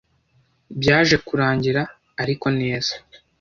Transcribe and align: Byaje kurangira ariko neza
Byaje 0.79 1.15
kurangira 1.27 1.81
ariko 2.21 2.47
neza 2.59 2.93